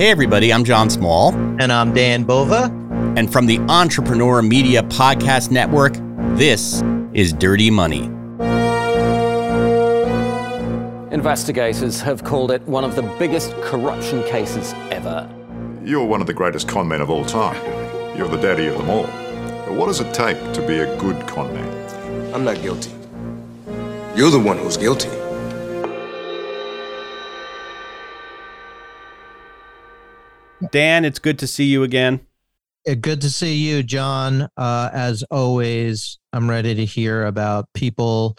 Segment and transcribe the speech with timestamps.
[0.00, 1.34] Hey, everybody, I'm Jon Small.
[1.60, 2.74] And I'm Dan Bova.
[3.18, 5.92] And from the Entrepreneur Media Podcast Network,
[6.38, 8.04] this is Dirty Money.
[11.12, 15.28] Investigators have called it one of the biggest corruption cases ever.
[15.84, 17.62] You're one of the greatest con men of all time.
[18.16, 19.02] You're the daddy of them all.
[19.66, 22.34] But what does it take to be a good con man?
[22.34, 22.92] I'm not guilty.
[24.16, 25.10] You're the one who's guilty.
[30.70, 32.20] Dan, it's good to see you again.
[33.00, 34.48] Good to see you, Jon.
[34.56, 38.38] Uh, as always, I'm ready to hear about people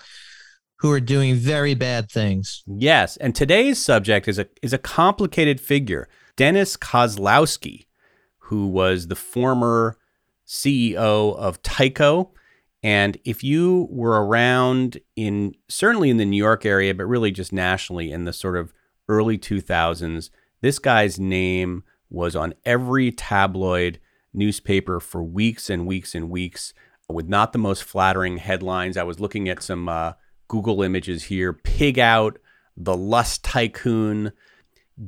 [0.77, 2.63] who are doing very bad things.
[2.66, 7.86] Yes, and today's subject is a is a complicated figure, Dennis Kozlowski,
[8.38, 9.98] who was the former
[10.48, 12.31] CEO of Tyco.
[12.81, 17.53] And if you were around in certainly in the New York area, but really just
[17.53, 18.73] nationally in the sort of
[19.08, 20.30] early 2000s,
[20.61, 23.99] this guy's name was on every tabloid
[24.33, 26.73] newspaper for weeks and weeks and weeks
[27.09, 28.97] with not the most flattering headlines.
[28.97, 30.13] I was looking at some uh,
[30.47, 32.38] Google images here pig out,
[32.77, 34.31] the lust tycoon,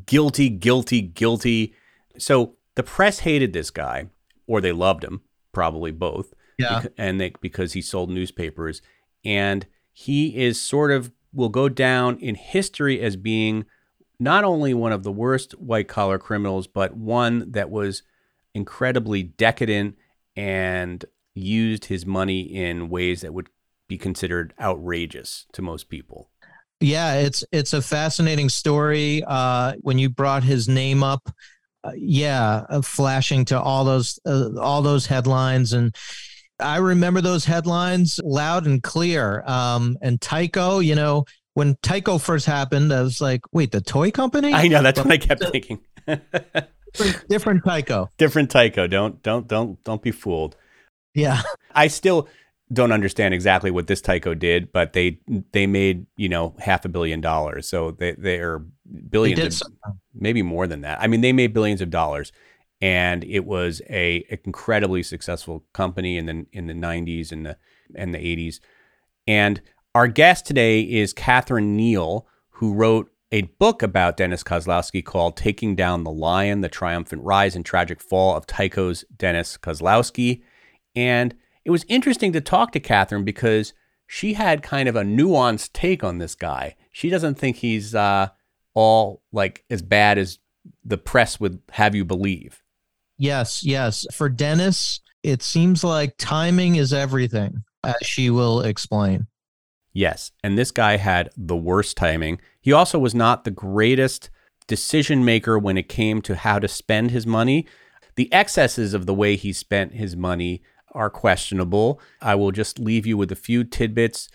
[0.05, 1.75] guilty, guilty, guilty.
[2.17, 4.07] So the press hated this guy,
[4.47, 6.33] or they loved him, probably both.
[6.57, 6.83] Yeah.
[6.97, 8.81] and they, because he sold newspapers.
[9.25, 13.65] And he is sort of, will go down in history as being
[14.23, 18.03] not only one of the worst white collar criminals, but one that was
[18.55, 19.97] incredibly decadent
[20.35, 21.03] and
[21.35, 23.49] used his money in ways that would
[23.87, 26.29] be considered outrageous to most people.
[26.79, 29.23] Yeah, it's it's a fascinating story.
[29.25, 31.33] Uh, when you brought his name up,
[31.83, 35.95] uh, yeah, uh, flashing to all those uh, all those headlines, and
[36.59, 39.43] I remember those headlines loud and clear.
[39.45, 44.11] Um, and Tyco, you know, when Tyco first happened, I was like, wait, the toy
[44.11, 44.53] company?
[44.53, 45.79] I know that's what I kept thinking.
[46.07, 48.09] different, different Tyco.
[48.17, 48.89] Different Tyco.
[48.89, 50.55] Don't don't don't don't be fooled.
[51.13, 51.41] Yeah.
[51.75, 52.27] I still
[52.71, 55.19] don't understand exactly what this Tyco did, but they
[55.51, 57.67] they made you know half a billion dollars.
[57.67, 58.65] So they they are
[59.09, 61.01] billions, they of, maybe more than that.
[61.01, 62.31] I mean, they made billions of dollars,
[62.81, 67.57] and it was a, a incredibly successful company in the in the '90s and the
[67.95, 68.59] and the '80s.
[69.27, 69.61] And
[69.95, 75.75] our guest today is Catherine Neal, who wrote a book about Dennis Kozlowski called Taking
[75.75, 80.41] Down the Lion The Triumphant Rise and Tragic Fall of Tyco's Dennis Kozlowski.
[80.95, 83.73] And it was interesting to talk to Catherine because
[84.07, 86.75] she had kind of a nuanced take on this guy.
[86.91, 88.29] She doesn't think he's uh,
[88.73, 90.39] all like as bad as
[90.83, 92.63] the press would have you believe.
[93.17, 94.07] Yes, yes.
[94.11, 99.27] For Dennis, it seems like timing is everything, as she will explain.
[99.93, 100.31] Yes.
[100.43, 102.39] And this guy had the worst timing.
[102.59, 104.29] He also was not the greatest
[104.67, 107.67] decision maker when it came to how to spend his money.
[108.15, 111.99] The excesses of the way he spent his money are questionable.
[112.21, 114.29] I will just leave you with a few tidbits.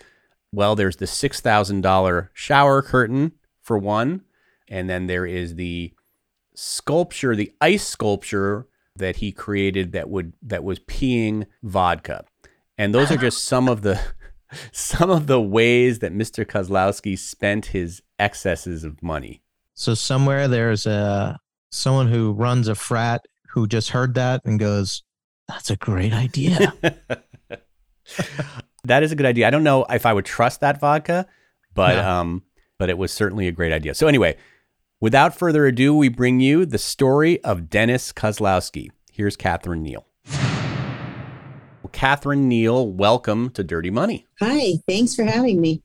[0.51, 4.21] Well, there's the $6,000 shower curtain for one.
[4.67, 5.93] And then there is the
[6.55, 12.25] sculpture, the ice sculpture that he created that would that was peeing vodka.
[12.77, 13.99] And those are just some of the
[14.71, 16.45] some of the ways that Mr.
[16.45, 19.41] Kozlowski spent his excesses of money.
[19.73, 21.39] So somewhere there's a
[21.71, 25.03] someone who runs a frat who just heard that and goes,
[25.47, 26.73] "That's a great idea."
[28.83, 29.47] that is a good idea.
[29.47, 31.27] I don't know if I would trust that vodka,
[31.73, 32.43] but um,
[32.77, 33.93] but it was certainly a great idea.
[33.93, 34.37] So anyway,
[34.99, 38.89] without further ado, we bring you the story of Dennis Kozlowski.
[39.11, 40.05] Here's Catherine Neal.
[41.91, 44.25] Catherine Neal, welcome to Dirty Money.
[44.39, 45.81] Hi, thanks for having me.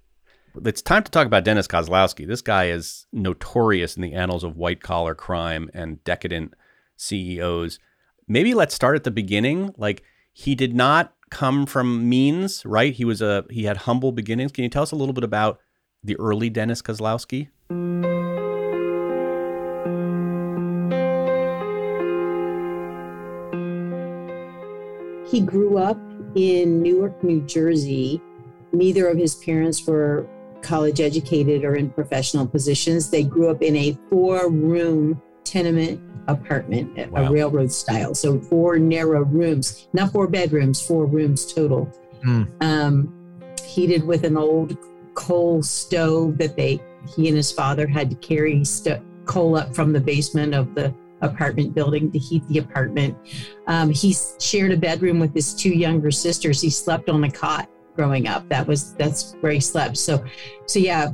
[0.65, 2.27] It's time to talk about Dennis Kozlowski.
[2.27, 6.55] This guy is notorious in the annals of white collar crime and decadent
[6.97, 7.79] CEOs.
[8.29, 9.75] Maybe let's start at the beginning.
[9.77, 12.93] Like he did not come from means, right?
[12.93, 14.53] He was a he had humble beginnings.
[14.53, 15.59] Can you tell us a little bit about
[16.03, 17.49] the early Dennis Kozlowski?
[25.35, 25.99] He grew up
[26.37, 28.23] in Newark, New Jersey.
[28.73, 30.29] Neither of his parents were
[30.63, 33.11] college educated or in professional positions.
[33.11, 37.27] They grew up in a four room tenement apartment, wow.
[37.27, 38.15] a railroad style.
[38.15, 41.93] So, four narrow rooms, not four bedrooms, four rooms total.
[42.25, 42.63] Mm.
[42.63, 44.79] Um, heated with an old
[45.15, 46.81] coal stove that they
[47.17, 50.95] he and his father had to carry st- coal up from the basement of the
[51.21, 53.17] apartment building to heat the apartment.
[53.67, 56.61] Um, he shared a bedroom with his two younger sisters.
[56.61, 58.49] He slept on a cot growing up.
[58.49, 59.97] That was that's where he slept.
[59.97, 60.25] So,
[60.67, 61.13] so yeah,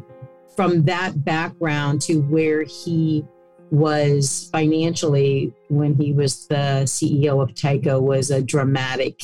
[0.56, 3.25] from that background to where he
[3.70, 9.23] was financially when he was the CEO of Tyco was a dramatic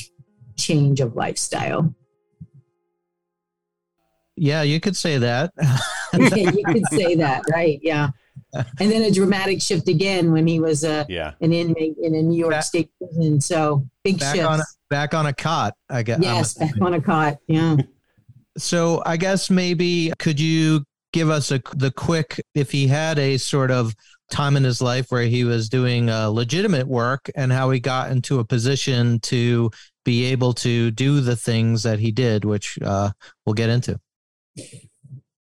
[0.56, 1.92] change of lifestyle.
[4.36, 5.52] Yeah, you could say that.
[6.12, 7.80] you could say that, right?
[7.82, 8.10] Yeah.
[8.80, 11.32] And then a dramatic shift again when he was a Yeah.
[11.40, 13.40] an inmate in a New York Back- State prison.
[13.40, 14.48] So big back shifts.
[14.48, 15.74] on a, back on a cot.
[15.90, 16.18] I guess.
[16.20, 17.38] yes, back on a cot.
[17.46, 17.76] Yeah.
[18.58, 20.82] So I guess maybe could you
[21.12, 23.94] give us a the quick if he had a sort of
[24.30, 28.10] time in his life where he was doing uh, legitimate work and how he got
[28.10, 29.70] into a position to
[30.06, 33.10] be able to do the things that he did, which uh,
[33.44, 34.00] we'll get into.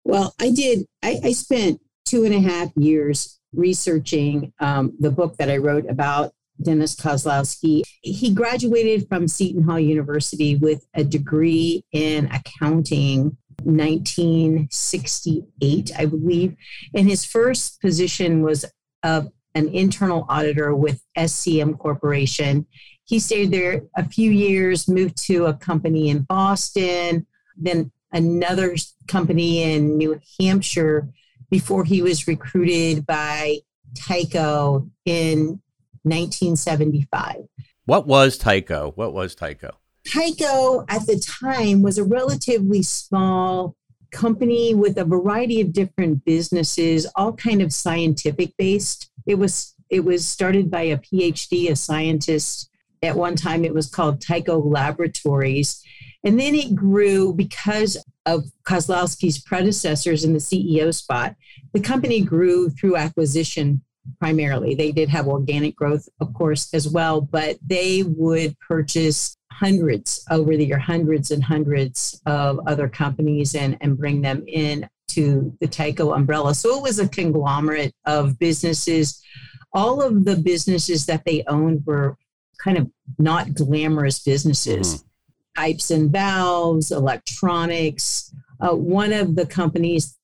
[0.03, 0.86] Well, I did.
[1.03, 1.81] I, I spent
[2.12, 7.84] two and a half years researching um, the book that I wrote about Dennis Kozlowski.
[8.02, 13.38] He graduated from Seton Hall University with a degree in accounting.
[13.63, 16.56] 1968, I believe.
[16.96, 18.66] And his first position was
[19.04, 22.66] of an internal auditor with SCM Corporation.
[23.04, 28.75] He stayed there a few years, moved to a company in Boston, then another
[29.08, 31.13] company in New Hampshire
[31.51, 33.57] before he was recruited by
[33.94, 35.62] Tyco in
[36.03, 37.44] 1975.
[37.86, 38.95] What was Tyco?
[38.95, 39.71] What was Tyco?
[40.07, 43.75] Tyco at the time was a relatively small
[44.12, 49.12] company with a variety of different businesses, all kind of scientific based.
[49.27, 52.69] It was it was started by a PhD, a scientist.
[53.03, 55.83] At one time, it was called Tyco Laboratories,
[56.24, 61.35] and then it grew because of Kozlowski's predecessors in the CEO spot.
[61.73, 63.81] The company grew through acquisition
[64.19, 64.75] primarily.
[64.75, 70.56] They did have organic growth, of course, as well, but they would purchase hundreds over
[70.57, 75.67] the year, hundreds and hundreds of other companies and, and bring them in to the
[75.67, 76.56] Tyco umbrella.
[76.56, 79.21] So it was a conglomerate of businesses.
[79.74, 82.17] All of the businesses that they owned were
[82.63, 85.01] kind of not glamorous businesses.
[85.01, 85.07] Hmm.
[85.56, 88.33] Pipes and valves, electronics.
[88.62, 90.18] Uh, one of the companies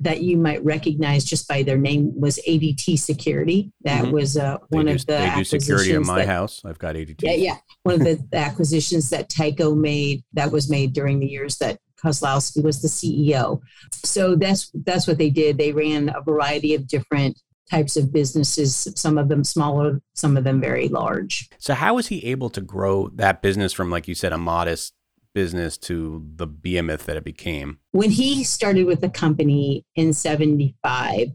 [0.00, 3.72] that you might recognize just by their name was ADT Security.
[3.82, 4.12] That Mhm.
[4.12, 6.62] was uh, one do, of the they do security in my that- house.
[6.64, 7.16] I've got ADT.
[7.26, 7.56] yeah, yeah.
[7.82, 12.62] One of the acquisitions that Tyco made that was made during the years that Kozlowski
[12.62, 13.60] was the CEO.
[13.92, 15.58] So that's that's what they did.
[15.58, 17.38] They ran a variety of different
[17.70, 21.48] types of businesses, some of them smaller, some of them very large.
[21.58, 24.94] So how was he able to grow that business from, like you said, a modest
[25.34, 27.78] business to the behemoth that it became?
[27.92, 31.28] When he started with the company in 75,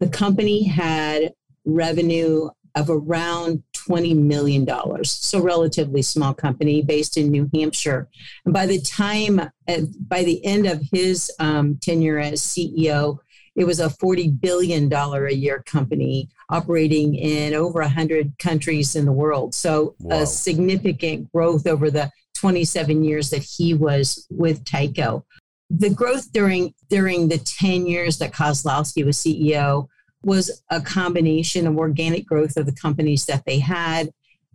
[0.00, 1.32] the company had
[1.64, 4.66] revenue of around $20 million.
[5.04, 8.08] So, relatively small company based in New Hampshire.
[8.44, 13.18] And by the time, uh, by the end of his um, tenure as CEO,
[13.60, 19.12] it was a $40 billion a year company operating in over 100 countries in the
[19.12, 19.54] world.
[19.54, 20.22] So, Wow.
[20.22, 25.24] a significant growth over the 27 years that he was with Tyco.
[25.68, 29.88] The growth during during the 10 years that Kozlowski was CEO
[30.24, 34.10] was a combination of organic growth of the companies that they had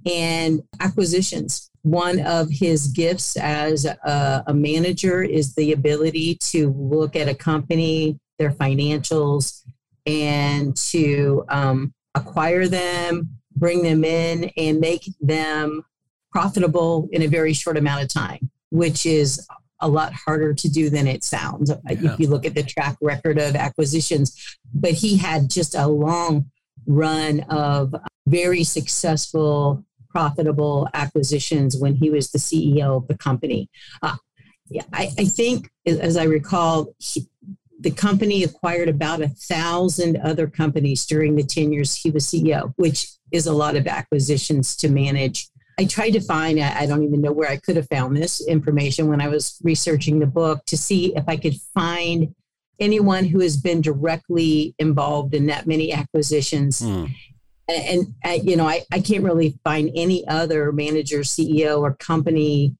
[0.05, 1.69] and acquisitions.
[1.83, 7.35] One of his gifts as a, a manager is the ability to look at a
[7.35, 9.61] company, their financials,
[10.05, 15.83] and to um, acquire them, bring them in, and make them
[16.31, 19.47] profitable in a very short amount of time, which is
[19.81, 22.13] a lot harder to do than it sounds Yeah.
[22.13, 24.57] if you look at the track record of acquisitions.
[24.73, 26.51] But he had just a long
[26.87, 27.93] run of
[28.27, 33.69] very successful, profitable acquisitions when he was the CEO of the company.
[34.01, 34.15] Uh,
[34.69, 37.27] yeah, I, I think, as I recall, he,
[37.79, 42.73] the company acquired about a thousand other companies during the 10 years he was CEO,
[42.77, 45.49] which is a lot of acquisitions to manage.
[45.77, 49.09] I tried to find, I don't even know where I could have found this information
[49.09, 52.33] when I was researching the book to see if I could find
[52.79, 56.79] anyone who has been directly involved in that many acquisitions.
[56.79, 57.05] Hmm.
[57.67, 62.75] And, and you know, I, I can't really find any other manager, CEO, or company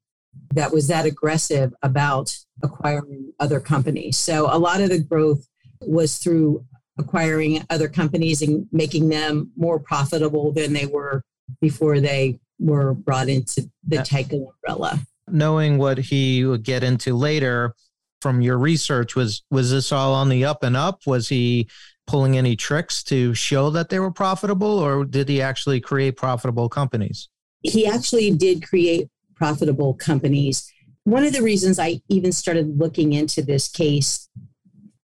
[0.53, 4.17] that was that aggressive about acquiring other companies.
[4.17, 5.45] So a lot of the growth
[5.81, 6.65] was through
[6.97, 11.21] acquiring other companies and making them more profitable than they were
[11.59, 13.97] before they were brought into the.
[13.97, 14.99] Tyco umbrella.
[15.27, 17.73] Knowing what he would get into later
[18.21, 21.01] from your research, was was this all on the up and up?
[21.05, 21.67] Was he
[22.07, 26.69] pulling any tricks to show that they were profitable, or did he actually create profitable
[26.69, 27.29] companies?
[27.65, 30.71] he actually did create profitable companies.
[31.03, 34.27] One of the reasons I even started looking into this case,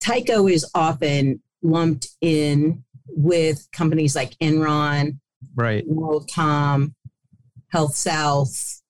[0.03, 5.19] Tyco is often lumped in with companies like Enron,
[5.55, 5.89] Right.
[5.89, 6.95] WorldCom,
[7.75, 8.81] HealthSouth,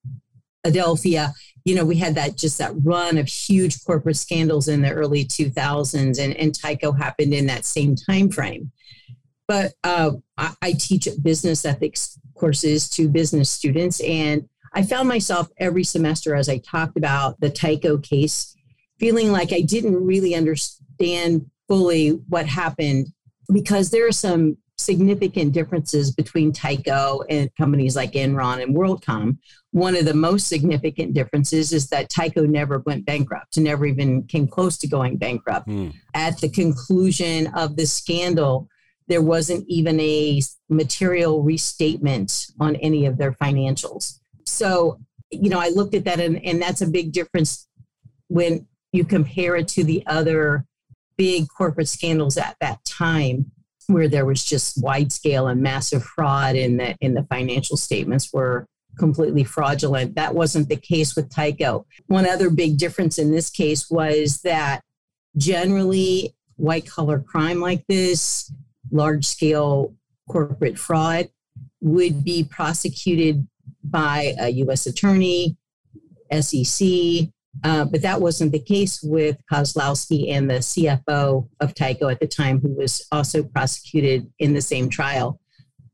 [0.66, 1.32] Adelphia.
[1.64, 5.24] You know, we had that just that run of huge corporate scandals in the early
[5.24, 8.72] 2000s, and, and Tyco happened in that same time frame.
[9.46, 15.48] But uh, I, I teach business ethics courses to business students, and I found myself
[15.58, 18.54] every semester as I talked about the Tyco case,
[18.98, 23.08] feeling like I didn't really understand fully what happened
[23.52, 29.36] because there are some significant differences between Tyco and companies like Enron and WorldCom.
[29.72, 34.48] One of the most significant differences is that Tyco never went bankrupt, never even came
[34.48, 35.68] close to going bankrupt.
[35.68, 35.94] Mm.
[36.14, 38.68] At the conclusion of the scandal,
[39.06, 44.20] there wasn't even a material restatement on any of their financials.
[44.46, 44.98] So,
[45.30, 47.68] you know, I looked at that and, and that's a big difference
[48.28, 50.66] when you compare it to the other
[51.16, 53.50] big corporate scandals at that time
[53.86, 58.32] where there was just wide scale and massive fraud in the in the financial statements
[58.32, 58.66] were
[58.98, 60.14] completely fraudulent.
[60.14, 61.84] That wasn't the case with Tyco.
[62.06, 64.82] One other big difference in this case was that
[65.36, 68.52] generally white collar crime like this,
[68.90, 69.94] large scale
[70.28, 71.28] corporate fraud
[71.80, 73.46] would be prosecuted
[73.90, 75.56] by a US attorney,
[76.32, 77.30] SEC,
[77.64, 82.26] uh, but that wasn't the case with Kozlowski and the CFO of Tyco at the
[82.26, 85.40] time, who was also prosecuted in the same trial.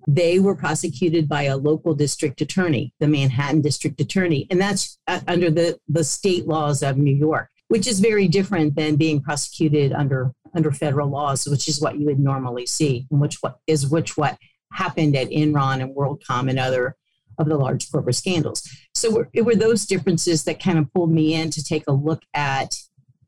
[0.07, 5.21] They were prosecuted by a local district attorney, the Manhattan district attorney, and that's uh,
[5.27, 9.93] under the, the state laws of New York, which is very different than being prosecuted
[9.93, 13.89] under under federal laws, which is what you would normally see, and which what is
[13.89, 14.39] which what
[14.73, 16.97] happened at Enron and WorldCom and other
[17.39, 18.63] of the large corporate scandals.
[18.95, 22.23] So it were those differences that kind of pulled me in to take a look
[22.35, 22.75] at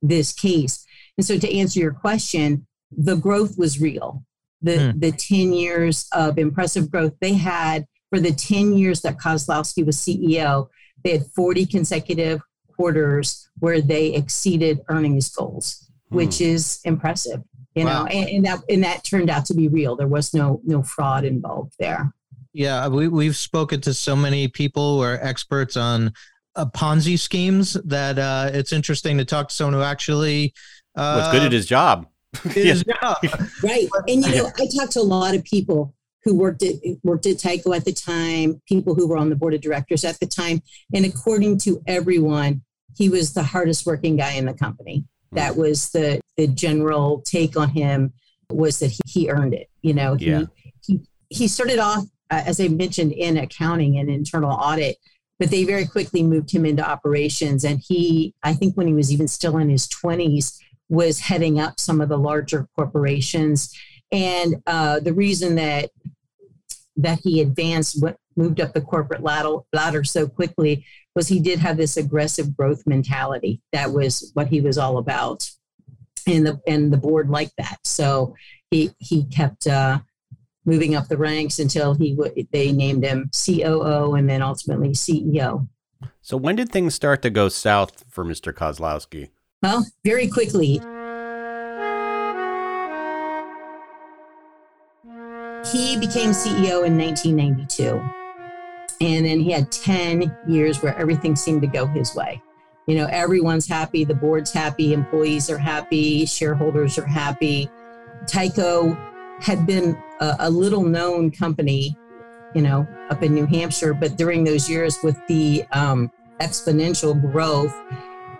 [0.02, 0.84] this case.
[1.16, 4.24] And so to answer your question, the growth was real.
[4.62, 4.98] The Hmm.
[4.98, 9.96] the 10 years of impressive growth they had for the 10 years that Kozlowski was
[9.98, 10.68] CEO,
[11.04, 12.40] they had 40 consecutive
[12.76, 17.40] quarters where they exceeded earnings goals, which is impressive.
[17.74, 18.04] You Wow.
[18.04, 19.94] know, and, and that and that turned out to be real.
[19.94, 22.12] There was no no fraud involved there.
[22.52, 26.12] Yeah, we, we've spoken to so many people who are experts on
[26.56, 30.54] uh, Ponzi schemes that uh, it's interesting to talk to someone who actually
[30.96, 32.06] uh, What's good at his job?
[32.50, 33.16] his job.
[33.62, 33.88] Right.
[34.08, 36.74] And you know, I talked to a lot of people who worked at
[37.04, 40.18] worked at Tyco at the time, people who were on the board of directors at
[40.20, 40.60] the time,
[40.94, 42.62] and according to everyone,
[42.96, 45.04] he was the hardest working guy in the company.
[45.32, 48.12] That was the the general take on him
[48.50, 49.68] was that he, he earned it.
[49.82, 50.42] You know, he Yeah.
[50.84, 54.97] he he started off uh, as I mentioned in accounting and internal audit,
[55.38, 59.12] but they very quickly moved him into operations, and he I think when he was
[59.12, 63.76] even still in his twenties was heading up some of the larger corporations.
[64.11, 65.90] And uh, the reason that
[66.97, 71.58] that he advanced, what moved up the corporate ladder, ladder so quickly, was he did
[71.58, 73.61] have this aggressive growth mentality.
[73.73, 75.49] That was what he was all about,
[76.26, 77.78] and the and the board liked that.
[77.85, 78.35] So
[78.70, 80.00] he he kept uh,
[80.68, 85.66] moving up the ranks until he w- they named him COO and then ultimately CEO.
[86.20, 88.52] So when did things start to go south for Mr.
[88.52, 89.30] Kozlowski?
[89.62, 90.80] Well, very quickly.
[95.72, 98.00] He became CEO in 1992.
[99.00, 102.42] And then he had 10 years where everything seemed to go his way.
[102.87, 107.70] You know, everyone's happy, the board's happy, employees are happy, shareholders are happy.
[108.25, 108.96] Tyco
[109.40, 111.97] had been a, a little known company,
[112.54, 117.75] you know, up in New Hampshire, but during those years with the um, exponential growth,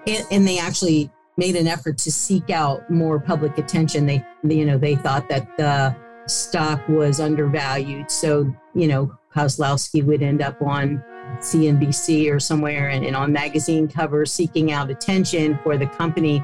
[0.07, 4.07] and, and they actually made an effort to seek out more public attention.
[4.07, 10.23] They, you know, they thought that the stock was undervalued, so you know, Kozlowski would
[10.23, 11.03] end up on
[11.39, 16.43] CNBC or somewhere and, and on magazine covers, seeking out attention for the company,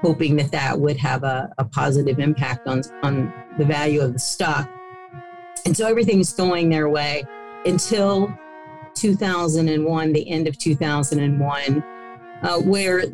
[0.00, 4.18] hoping that that would have a, a positive impact on on the value of the
[4.18, 4.70] stock.
[5.64, 7.24] And so everything's going their way
[7.64, 8.32] until
[8.94, 11.84] 2001, the end of 2001
[12.42, 13.04] uh, where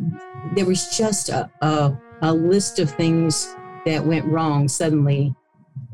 [0.54, 3.54] there was just a, a, a list of things
[3.86, 5.34] that went wrong suddenly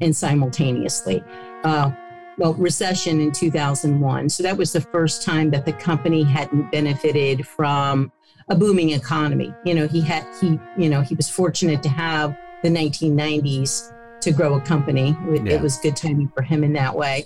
[0.01, 1.23] and simultaneously.
[1.65, 1.91] Uh,
[2.39, 4.29] well, recession in 2001.
[4.29, 8.13] So that was the first time that the company hadn't benefited from
[8.49, 9.53] a booming economy.
[9.65, 14.33] You know, he had, he, you know, he was fortunate to have the 1990s to
[14.33, 15.17] grow a company.
[15.29, 15.55] It, Yeah.
[15.55, 17.25] it was good timing for him in that way.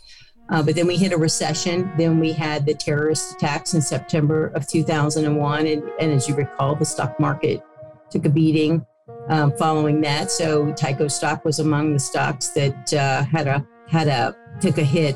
[0.51, 1.91] Uh, but then we hit a recession.
[1.97, 5.67] Then we had the terrorist attacks in September of 2001.
[5.67, 7.63] And, and as you recall, the stock market
[8.11, 8.85] took a beating.
[9.29, 10.31] um, following that.
[10.31, 14.83] So Tyco stock was among the stocks that uh, had a had a took a
[14.83, 15.15] hit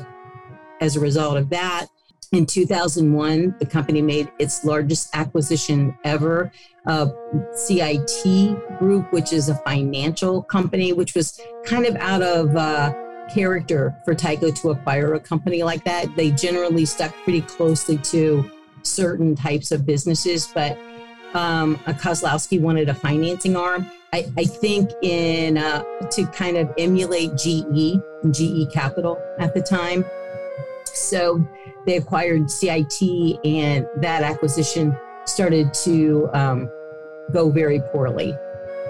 [0.79, 1.87] as a result of that.
[2.31, 6.51] In 2001, the company made its largest acquisition ever,
[6.85, 7.07] uh,
[7.53, 12.93] CIT Group, which is a financial company, which was kind of out of uh,
[13.33, 16.15] character for Tyco to acquire a company like that.
[16.15, 18.51] They generally stuck pretty closely to
[18.83, 20.77] certain types of businesses, but
[21.33, 23.89] um, Kozlowski wanted a financing arm.
[24.13, 29.61] I, I think in uh, to kind of emulate GE, and GE Capital at the
[29.61, 30.05] time.
[30.85, 31.45] So
[31.85, 33.01] they acquired CIT,
[33.45, 34.95] and that acquisition
[35.25, 36.69] started to um,
[37.33, 38.33] go very poorly,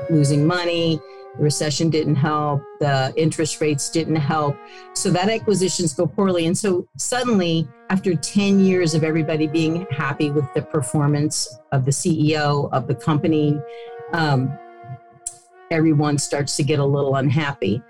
[0.09, 1.01] losing money.
[1.37, 2.61] The recession didn't help.
[2.79, 4.55] The interest rates didn't help.
[4.93, 6.45] So that acquisitions go poorly.
[6.45, 11.91] And so suddenly, after 10 years of everybody being happy with the performance of the
[11.91, 13.59] CEO of the company,
[14.13, 14.57] um,
[15.71, 17.81] everyone starts to get a little unhappy.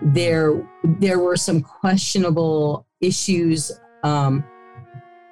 [0.00, 3.72] There, there were some questionable issues
[4.02, 4.44] um,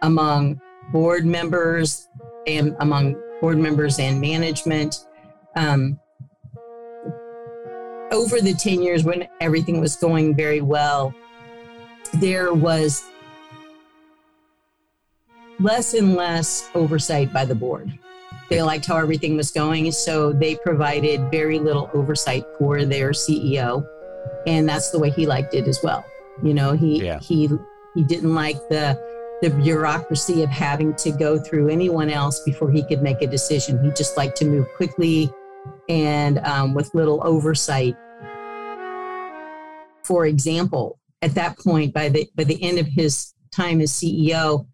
[0.02, 0.60] among
[0.92, 2.08] board members
[2.46, 5.06] and among board members and management.
[5.56, 5.98] Um,
[8.12, 11.14] over the 10 years when everything was going very well,
[12.14, 13.04] there was
[15.60, 17.96] less and less oversight by the board.
[18.48, 23.86] They liked how everything was going, so they provided very little oversight for their CEO,
[24.46, 26.04] and that's the way he liked it as well.
[26.42, 27.20] You know, he yeah.
[27.20, 27.48] he
[27.94, 28.98] he didn't like the
[29.42, 33.82] the bureaucracy of having to go through anyone else before he could make a decision.
[33.82, 35.30] He just liked to move quickly
[35.88, 37.96] and um, with little oversight.
[40.04, 44.66] For example, at that point, by the by the end of his time as CEO,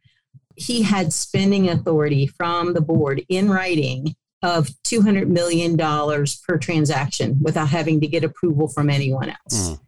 [0.56, 7.68] he had spending authority from the board in writing of $200 million per transaction without
[7.68, 9.70] having to get approval from anyone else.
[9.70, 9.80] Mm.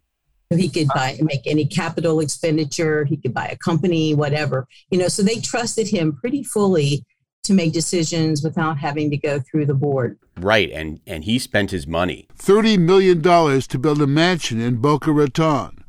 [0.50, 4.66] So he could buy make any capital expenditure, he could buy a company, whatever.
[4.90, 7.04] You know, so they trusted him pretty fully
[7.44, 10.18] to make decisions without having to go through the board.
[10.38, 12.28] Right, and and he spent his money.
[12.38, 15.84] $30 million to build a mansion in Boca Raton,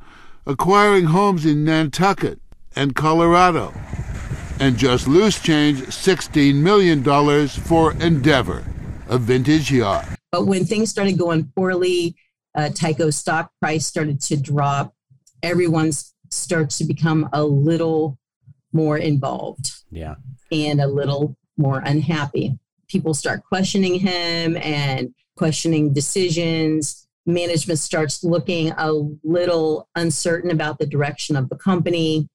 [0.45, 2.39] acquiring homes in Nantucket
[2.75, 3.73] and Colorado,
[4.59, 7.03] and just loose change $16 million
[7.47, 8.65] for Endeavor,
[9.07, 10.07] a vintage yacht.
[10.31, 12.15] But when things started going poorly,
[12.55, 14.93] uh, Tyco's stock price started to drop.
[15.41, 15.91] Everyone
[16.29, 18.17] starts to become a little
[18.73, 19.71] more involved.
[19.89, 20.15] Yeah.
[20.51, 22.57] And a little more unhappy.
[22.87, 27.07] People start questioning him and questioning decisions.
[27.25, 28.91] Management starts looking a
[29.23, 32.27] little uncertain about the direction of the company.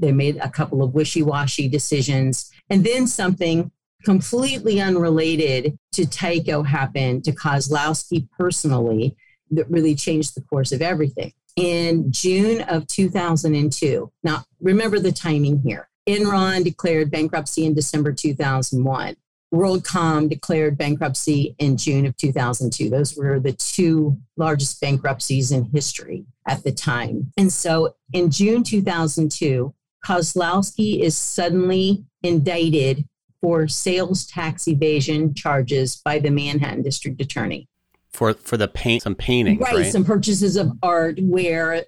[0.00, 2.50] They made a couple of wishy washy decisions.
[2.70, 3.70] And then something
[4.04, 9.16] completely unrelated to Tyco happened to Kozlowski personally
[9.50, 11.32] that really changed the course of everything.
[11.56, 15.88] In June of 2002, now remember the timing here.
[16.06, 19.16] Enron declared bankruptcy in December 2001.
[19.54, 22.90] WorldCom declared bankruptcy in June of 2002.
[22.90, 27.32] Those were the two largest bankruptcies in history at the time.
[27.36, 29.72] And so in June 2002,
[30.06, 33.04] Kozlowski is suddenly indicted
[33.40, 37.68] for sales tax evasion charges by the Manhattan District Attorney
[38.16, 39.92] for for the paint some paintings, right, right?
[39.92, 41.84] Some purchases of art where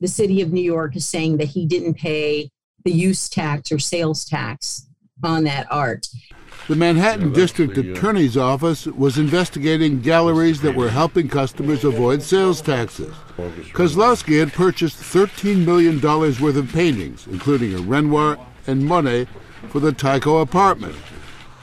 [0.00, 2.50] the city of New York is saying that he didn't pay
[2.84, 4.88] the use tax or sales tax
[5.22, 6.08] on that art.
[6.68, 11.84] The Manhattan yeah, District the, uh, Attorney's Office was investigating galleries that were helping customers
[11.84, 13.14] avoid sales taxes.
[13.50, 19.26] Kozlowski had purchased $13 million worth of paintings, including a Renoir and Monet,
[19.68, 20.96] for the Tyco apartment.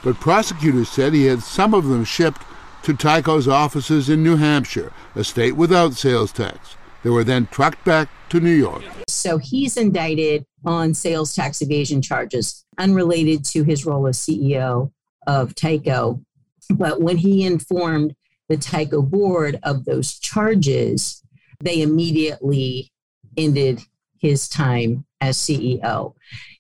[0.04, 2.42] But prosecutors said he had some of them shipped
[2.84, 6.76] to Tyco's offices in New Hampshire, a state without sales tax.
[7.04, 8.84] They were then trucked back to New York.
[9.08, 14.92] So he's indicted on sales tax evasion charges unrelated to his role as CEO
[15.28, 16.24] of Tyco.
[16.70, 18.16] But when he informed
[18.48, 21.24] the Tyco board of those charges,
[21.60, 22.92] they immediately
[23.38, 23.82] ended
[24.18, 26.14] his time as CEO.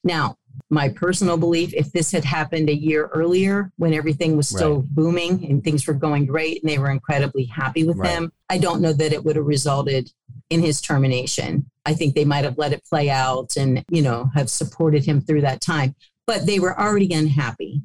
[0.04, 0.38] Now,
[0.70, 4.90] my personal belief if this had happened a year earlier when everything was still right.
[4.90, 8.10] booming and things were going great and they were incredibly happy with right.
[8.10, 10.12] him i don't know that it would have resulted
[10.50, 14.30] in his termination i think they might have let it play out and you know
[14.36, 15.96] have supported him through that time
[16.28, 17.82] but they were already unhappy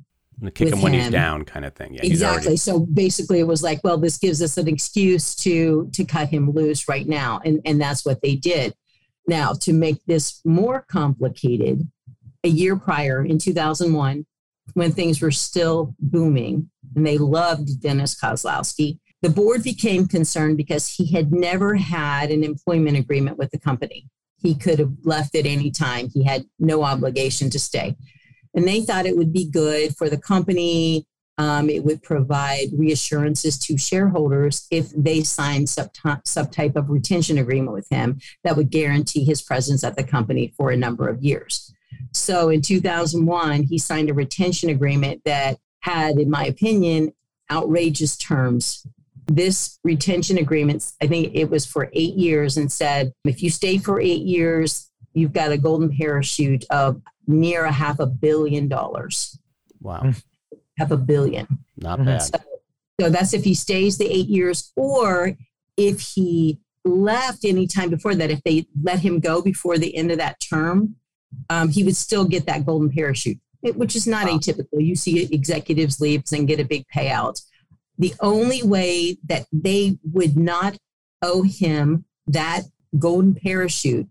[0.55, 2.57] kick him when he's down kind of thing yeah, exactly already...
[2.57, 6.51] so basically it was like well this gives us an excuse to to cut him
[6.51, 8.75] loose right now and and that's what they did
[9.27, 11.89] now to make this more complicated
[12.45, 14.27] a year prior in 2001
[14.75, 18.99] when things were still booming and they loved Dennis Kozlowski.
[19.23, 24.09] The board became concerned because he had never had an employment agreement with the company.
[24.37, 27.97] He could have left at any time, he had no obligation to stay.
[28.55, 31.07] And they thought it would be good for the company.
[31.37, 35.91] Um, it would provide reassurances to shareholders if they signed some,
[36.25, 40.55] some type of retention agreement with him that would guarantee his presence at the company
[40.57, 41.75] for a number of years.
[42.13, 47.13] So in 2001, he signed a retention agreement that had, in my opinion,
[47.51, 48.87] outrageous terms.
[49.27, 53.79] This retention agreement, I think it was for eight years, and said if you stay
[53.79, 59.39] for eight years, you've got a golden parachute of near a half a billion dollars.
[59.81, 60.13] Wow.
[60.77, 61.47] Half a billion.
[61.77, 62.09] Not mm-hmm.
[62.09, 62.23] bad.
[62.23, 62.39] So,
[63.01, 65.37] so that's if he stays the eight years, or
[65.77, 70.11] if he left any time before that, if they let him go before the end
[70.11, 70.97] of that term,
[71.51, 74.39] um, he would still get that golden parachute, which is not wow.
[74.39, 74.85] atypical.
[74.85, 77.41] You see executives leave and get a big payout.
[77.99, 80.77] The only way that they would not
[81.23, 82.63] owe him that
[82.99, 84.09] golden parachute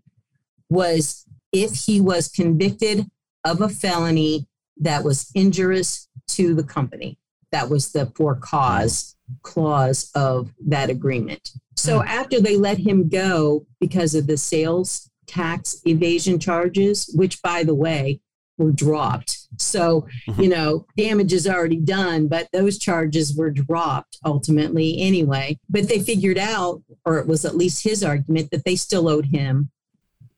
[0.74, 3.06] was if he was convicted
[3.44, 4.46] of a felony
[4.78, 7.18] that was injurious to the company.
[7.52, 11.52] That was the for cause clause of that agreement.
[11.76, 12.08] So hmm.
[12.08, 17.74] after they let him go because of the sales tax evasion charges, which, by the
[17.74, 18.20] way,
[18.58, 19.38] were dropped.
[19.58, 20.42] So, mm-hmm.
[20.42, 25.58] you know, damage is already done, but those charges were dropped ultimately anyway.
[25.68, 29.26] But they figured out, or it was at least his argument, that they still owed
[29.26, 29.70] him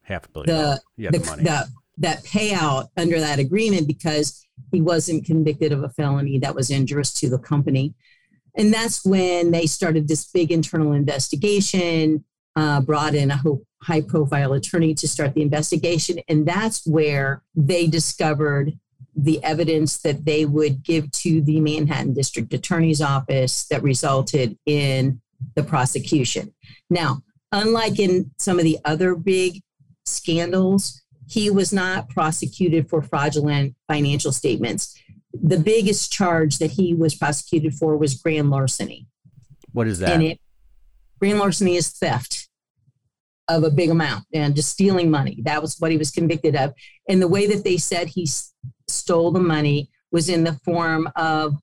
[0.06, 0.56] half a billion.
[0.56, 5.88] The, the, the, the, that payout under that agreement because he wasn't convicted of a
[5.90, 7.94] felony that was injurious to the company.
[8.56, 13.42] And that's when they started this big internal investigation, uh, brought in a
[13.82, 16.20] high profile attorney to start the investigation.
[16.28, 18.72] And that's where they discovered
[19.14, 25.20] the evidence that they would give to the Manhattan District Attorney's Office that resulted in
[25.54, 26.54] the prosecution.
[26.90, 29.62] Now, unlike in some of the other big
[30.06, 34.96] scandals, he was not prosecuted for fraudulent financial statements.
[35.32, 39.06] The biggest charge that he was prosecuted for was grand larceny.
[39.72, 40.10] What is that?
[40.10, 40.40] And it,
[41.18, 42.48] grand larceny is theft
[43.48, 45.40] of a big amount and just stealing money.
[45.44, 46.74] That was what he was convicted of.
[47.08, 48.26] And the way that they said he
[48.88, 51.54] stole the money was in the form of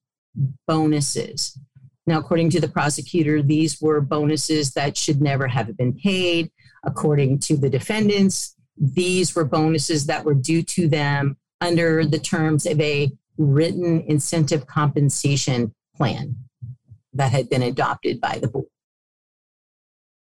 [0.67, 1.57] bonuses.
[2.05, 6.51] Now, according to the prosecutor, these were bonuses that should never have been paid.
[6.83, 12.65] According to the defendants, these were bonuses that were due to them under the terms
[12.65, 16.35] of a written incentive compensation plan
[17.13, 18.65] that had been adopted by the board.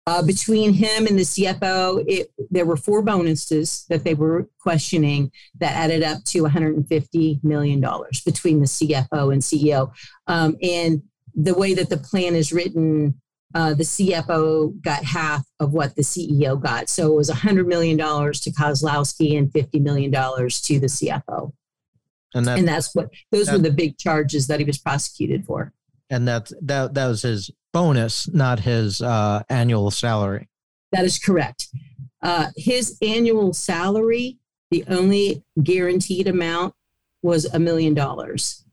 [0.07, 5.33] Uh, between him and the CFO, it, there were four bonuses that they were questioning
[5.61, 7.81] that added up to $150 million
[8.27, 9.95] between the CFO and CEO.
[10.27, 11.03] Um, and
[11.35, 13.19] the way that the plan is written,
[13.55, 16.89] uh, the CFO got half of what the CEO got.
[16.89, 18.03] So it was $100 million to
[18.51, 21.53] Kozlowski and $50 million to the CFO.
[22.35, 25.47] And, that, and that's what those that, were the big charges that he was prosecuted
[25.47, 25.73] for.
[26.11, 30.49] And that that that was his bonus, not his uh, annual salary.
[30.91, 31.69] That is correct.
[32.21, 34.39] Uh, his annual salary,
[34.71, 36.75] the only guaranteed amount
[37.23, 38.65] was a million dollars.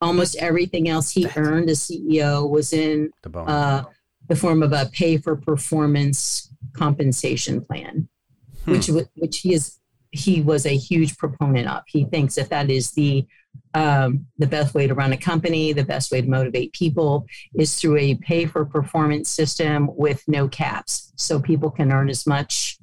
[0.00, 3.84] Almost everything else he earned as CEO was in the, uh,
[4.30, 8.08] the form of a pay for performance compensation plan,
[8.64, 8.70] hmm.
[8.70, 9.80] which which he is
[10.12, 11.82] he was a huge proponent of.
[11.86, 13.26] He thinks that that is the
[13.74, 17.74] um, the best way to run a company, the best way to motivate people is
[17.74, 21.12] through a pay for performance system with no caps.
[21.16, 22.78] So people can earn as much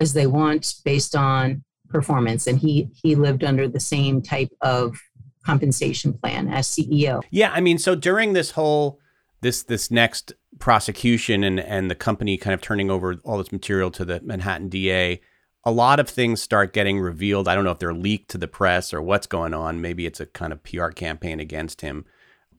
[0.00, 2.46] as they want based on performance.
[2.46, 4.96] And he, he lived under the same type of
[5.44, 7.22] compensation plan as CEO.
[7.30, 7.52] Yeah.
[7.52, 8.98] I mean, so during this whole,
[9.40, 13.90] this, this next prosecution and, and the company kind of turning over all this material
[13.90, 15.20] to the Manhattan DA,
[15.64, 17.48] a lot of things start getting revealed.
[17.48, 19.80] I don't know if they're leaked to the press or what's going on.
[19.80, 22.04] Maybe it's a kind of PR campaign against him.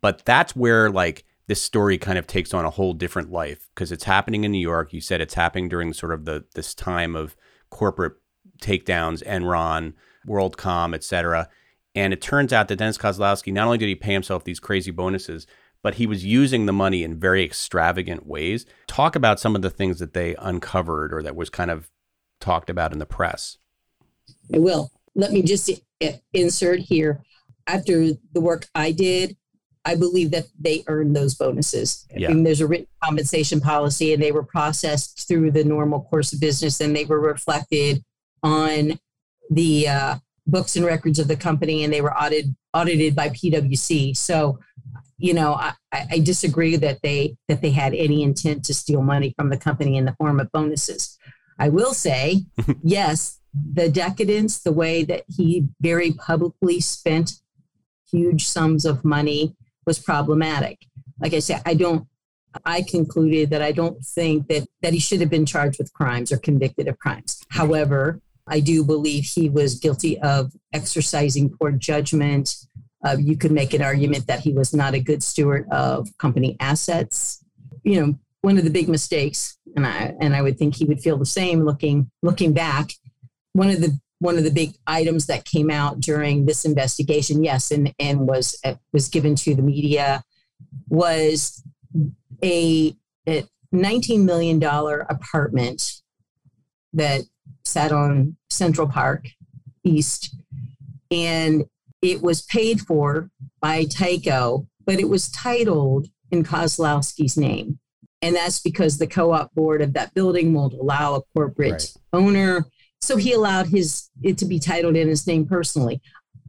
[0.02, 3.89] But that's where like this story kind of takes on a whole different life because
[3.89, 4.92] it's happening in New York.
[4.92, 7.38] You said it's happening during sort of the this time of
[7.70, 8.16] corporate
[8.62, 9.94] takedowns, Enron,
[10.28, 11.48] WorldCom, et cetera.
[11.96, 14.92] And it turns out that Dennis Kozlowski, not only did he pay himself these crazy
[14.92, 15.48] bonuses,
[15.84, 18.65] but he was using the money in very extravagant ways.
[18.88, 21.91] Talk about some of the things that they uncovered or that was kind of
[22.39, 23.58] talked about in the press?
[24.54, 24.91] I will.
[25.15, 25.69] Let me just
[26.34, 27.24] insert here.
[27.67, 29.38] After the work I did,
[29.86, 32.06] I believe that they earned those bonuses.
[32.15, 32.30] Yeah.
[32.30, 36.34] I mean, there's a written compensation policy, and they were processed through the normal course
[36.34, 38.04] of business, and they were reflected
[38.41, 39.00] on
[39.50, 40.15] the uh,
[40.48, 44.15] books and records of the company, and they were audited audited by PwC.
[44.17, 44.60] So,
[45.24, 49.34] you know, I, I disagree that they that they had any intent to steal money
[49.38, 51.18] from the company in the form of bonuses.
[51.58, 52.42] I will say,
[52.84, 57.40] yes, the decadence, the way that he very publicly spent
[58.12, 59.56] huge sums of money
[59.86, 60.80] was problematic.
[61.22, 62.06] Like I said, I don't
[62.66, 66.34] I concluded that I don't think that that he should have been charged with crimes
[66.34, 67.40] or convicted of crimes.
[67.48, 72.56] However, I do believe he was guilty of exercising poor judgment.
[73.04, 76.56] Uh, you could make an argument that he was not a good steward of company
[76.60, 77.44] assets.
[77.84, 81.02] You know, one of the big mistakes, and I and I would think he would
[81.02, 82.92] feel the same looking looking back.
[83.54, 87.72] One of the one of the big items that came out during this investigation, yes,
[87.72, 90.24] and and was uh, was given to the media,
[90.89, 91.63] was
[92.44, 92.96] a,
[93.28, 96.02] a $19 million apartment
[96.94, 97.22] that
[97.63, 99.28] sat on Central Park
[99.84, 100.36] East.
[101.10, 101.66] And
[102.04, 103.30] it was paid for
[103.62, 107.80] by Tyco, but it was titled in Kozlowski's name.
[108.22, 111.94] And that's because the co op board of that building won't allow a corporate right.
[112.12, 112.66] owner.
[113.02, 116.02] So he allowed his it to be titled in his name personally.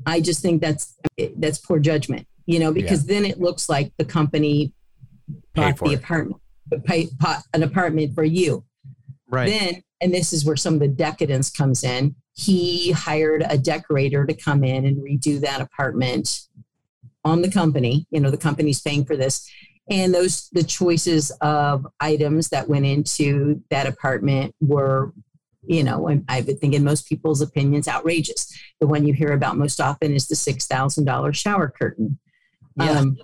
[0.07, 0.97] I just think that's
[1.37, 3.14] that's poor judgment, you know, because yeah.
[3.14, 4.73] then it looks like the company
[5.55, 6.01] bought the it.
[6.01, 6.40] apartment,
[7.55, 8.64] an apartment for you.
[9.29, 9.49] Right.
[9.49, 12.14] Then, and this is where some of the decadence comes in.
[12.35, 16.40] He hired a decorator to come in and redo that apartment
[17.25, 18.07] on the company.
[18.11, 19.51] You know, the company's paying for this.
[19.88, 25.14] And those, the choices of items that went into that apartment were
[25.67, 28.55] you know, I would think in most people's opinions, outrageous.
[28.81, 32.19] The one you hear about most often is the six thousand dollar shower curtain.
[32.77, 32.90] Yeah.
[32.90, 33.17] Um,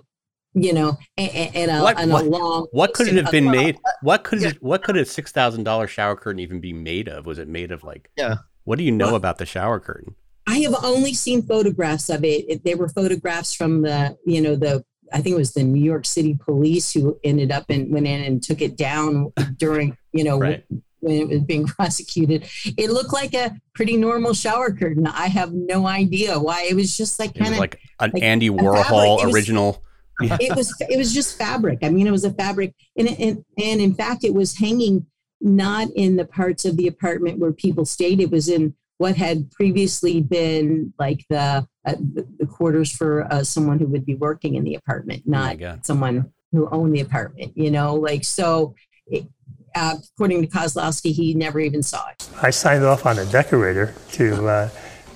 [0.53, 2.67] you know, and, and, a, what, and what, long.
[2.71, 3.77] What could it have been made?
[4.01, 4.61] What could it?
[4.61, 7.25] What could a six thousand dollar shower curtain even be made of?
[7.25, 8.09] Was it made of like?
[8.17, 8.37] Yeah.
[8.63, 10.15] What do you know well, about the shower curtain?
[10.47, 12.45] I have only seen photographs of it.
[12.49, 12.63] it.
[12.63, 14.83] They were photographs from the, you know, the
[15.13, 18.21] I think it was the New York City police who ended up and went in
[18.21, 20.63] and took it down during, you know, right.
[20.99, 22.47] when it was being prosecuted.
[22.77, 25.07] It looked like a pretty normal shower curtain.
[25.07, 26.63] I have no idea why.
[26.63, 29.83] It was just like kind of like an like Andy Warhol original
[30.23, 31.79] it was it was just fabric.
[31.83, 35.05] I mean, it was a fabric, and and and in fact, it was hanging
[35.39, 38.19] not in the parts of the apartment where people stayed.
[38.19, 41.95] It was in what had previously been like the uh,
[42.39, 45.79] the quarters for uh, someone who would be working in the apartment, oh not oh
[45.83, 47.53] someone who owned the apartment.
[47.55, 48.75] You know, like so.
[49.07, 49.25] It,
[49.73, 52.27] uh, according to Kozlowski, he never even saw it.
[52.41, 54.69] I signed off on a decorator to uh,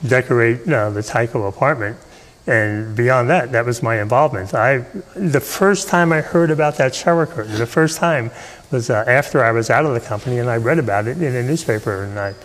[0.08, 1.98] decorate uh, the Tyco apartment
[2.48, 4.54] and beyond that, that was my involvement.
[4.54, 4.80] I,
[5.16, 8.32] the first time I heard about that shower curtain, the first time
[8.72, 11.36] was uh, after I was out of the company and I read about it in
[11.36, 12.36] a newspaper and I,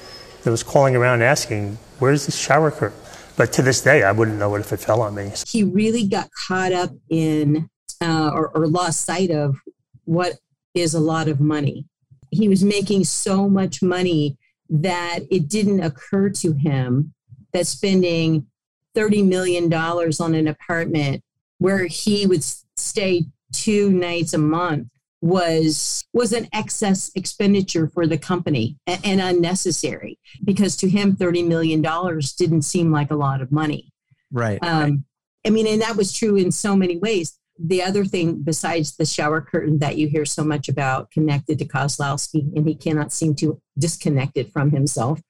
[0.46, 2.98] I was calling around asking, where's the shower curtain?
[3.36, 5.32] But to this day, I wouldn't know it if it fell on me.
[5.46, 7.68] He really got caught up in
[8.00, 9.56] uh, or, or lost sight of
[10.04, 10.34] what
[10.74, 11.86] is a lot of money.
[12.30, 17.12] He was making so much money that it didn't occur to him
[17.52, 18.46] that spending
[18.96, 21.22] $30 million on an apartment
[21.58, 22.44] where he would
[22.76, 24.88] stay two nights a month
[25.22, 31.42] was was an excess expenditure for the company and, and, unnecessary because to him 30
[31.42, 33.92] million dollars didn't seem like a lot of money.
[34.32, 34.92] Right, um, right
[35.46, 37.38] i mean and that was true in so many ways.
[37.62, 41.66] The other thing besides the shower curtain that you hear so much about connected to
[41.66, 45.20] kozlowski and he cannot seem to disconnect it from himself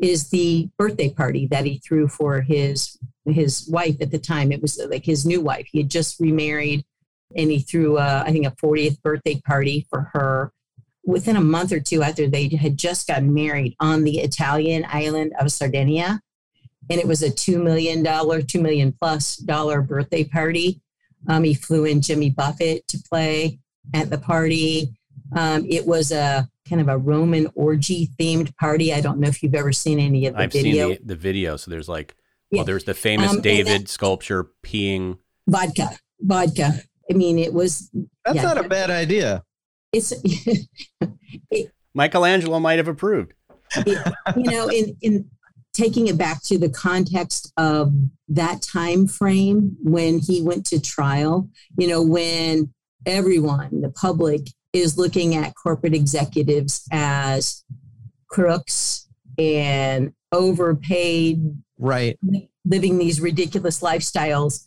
[0.00, 4.52] is the birthday party that he threw for his his wife at the time.
[4.52, 5.66] It was like his new wife.
[5.70, 6.84] He had just remarried,
[7.36, 10.52] and he threw a, I think a 40th birthday party for her
[11.08, 15.32] within a month or two after they had just gotten married on the Italian island
[15.40, 16.20] of Sardinia.
[16.90, 20.82] And it was a $2 million, $2 million plus dollar birthday party.
[21.26, 23.58] Um, he flew in Jimmy Buffett to play
[23.94, 24.97] at the party.
[25.34, 28.92] Um, it was a kind of a Roman orgy themed party.
[28.92, 30.88] I don't know if you've ever seen any of the I've video.
[30.88, 31.56] seen the, the video.
[31.56, 32.14] So there's like,
[32.50, 32.58] yeah.
[32.58, 36.72] well, there's the famous um, David that, sculpture peeing vodka, vodka.
[37.10, 37.90] I mean, it was.
[38.24, 39.44] That's yeah, not a bad idea.
[39.92, 40.12] It's.
[41.50, 43.32] it, Michelangelo might have approved.
[43.76, 45.30] It, you know, in in
[45.78, 47.92] taking it back to the context of
[48.28, 52.72] that time frame when he went to trial, you know, when
[53.06, 57.64] everyone, the public, is looking at corporate executives as
[58.28, 62.18] crooks and overpaid, right?
[62.64, 64.66] Living these ridiculous lifestyles.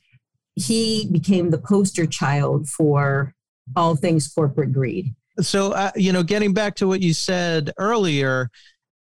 [0.55, 3.33] He became the poster child for
[3.75, 5.13] all things corporate greed.
[5.39, 8.49] So, uh, you know, getting back to what you said earlier,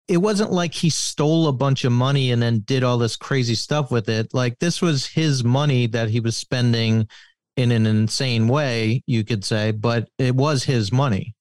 [0.07, 3.55] it wasn't like he stole a bunch of money and then did all this crazy
[3.55, 4.33] stuff with it.
[4.33, 7.07] Like this was his money that he was spending
[7.57, 11.35] in an insane way, you could say, but it was his money.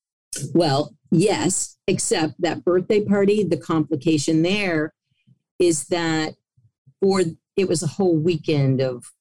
[0.54, 4.94] Well, yes, except that birthday party, the complication there
[5.58, 6.34] is that
[7.00, 7.22] for
[7.56, 9.12] it was a whole weekend of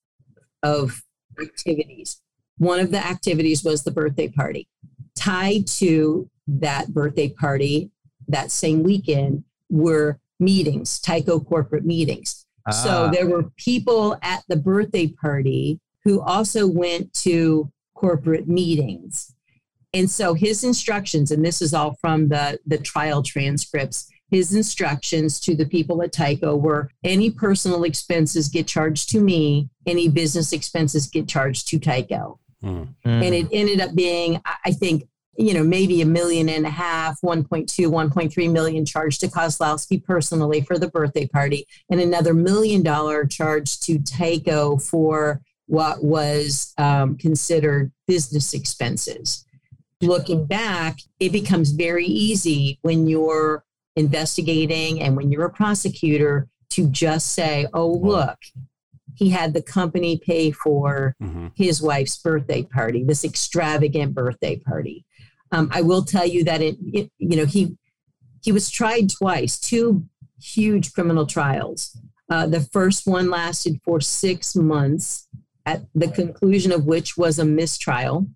[0.64, 1.04] of
[1.40, 2.22] activities.
[2.58, 4.68] One of the activities was the birthday party.
[5.16, 7.92] Tied to that birthday party
[8.28, 12.46] that same weekend were meetings, Tyco corporate meetings.
[12.68, 12.72] Ah.
[12.72, 19.34] So there were people at the birthday party who also went to corporate meetings.
[19.94, 25.40] And so his instructions, and this is all from the, the trial transcripts, his instructions
[25.42, 30.52] to the people at Tyco were any personal expenses get charged to me, any business
[30.52, 32.38] expenses get charged to Tyco.
[32.64, 32.94] Mm.
[33.06, 37.20] And it ended up being, I think, you know, maybe a million and a half,
[37.22, 43.26] 1.2, 1.3 million charged to Kozlowski personally for the birthday party, and another million dollar
[43.26, 49.46] charge to Tyco for what was um, considered business expenses.
[50.02, 53.64] Looking back, it becomes very easy when you're
[53.96, 58.38] investigating and when you're a prosecutor to just say, oh, look,
[59.16, 61.48] he had the company pay for mm-hmm.
[61.56, 65.06] his wife's birthday party, this extravagant birthday party.
[65.52, 67.78] Um, I will tell you that it, it, you know, he
[68.44, 70.06] he was tried twice, two
[70.40, 71.98] huge criminal trials.
[72.30, 75.28] Uh, the first one lasted for six months,
[75.66, 78.28] at the conclusion of which was a mistrial.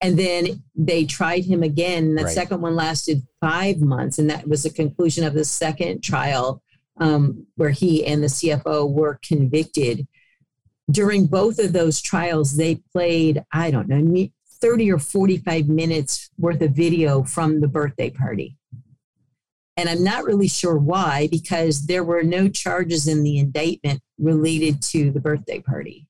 [0.00, 2.16] And then they tried him again.
[2.16, 2.34] The right.
[2.34, 6.60] second one lasted five months, and that was the conclusion of the second trial,
[6.98, 10.08] um, where he and the CFO were convicted.
[10.90, 14.28] During both of those trials, they played, I don't know,
[14.60, 18.56] 30 or 45 minutes worth of video from the birthday party.
[19.76, 24.82] And I'm not really sure why, because there were no charges in the indictment related
[24.82, 26.06] to the birthday party.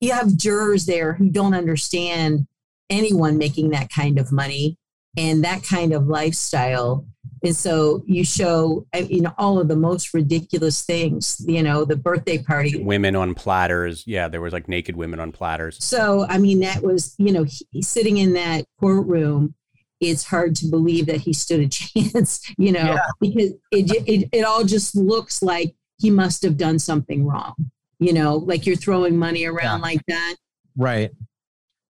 [0.00, 2.46] you have jurors there who don't understand
[2.90, 4.78] anyone making that kind of money
[5.16, 7.06] and that kind of lifestyle.
[7.42, 11.96] And so you show you know all of the most ridiculous things you know the
[11.96, 12.82] birthday party.
[12.82, 14.04] Women on platters.
[14.06, 15.82] Yeah there was like naked women on platters.
[15.82, 19.54] So i mean that was you know he, sitting in that courtroom
[20.00, 23.06] it's hard to believe that he stood a chance you know yeah.
[23.20, 27.54] because it, it, it all just looks like he must have done something wrong
[27.98, 29.82] you know, like you're throwing money around yeah.
[29.82, 30.36] like that.
[30.76, 31.10] Right.